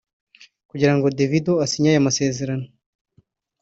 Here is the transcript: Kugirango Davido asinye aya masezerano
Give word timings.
Kugirango 0.69 1.05
Davido 1.17 1.53
asinye 1.65 1.89
aya 1.91 2.05
masezerano 2.07 2.65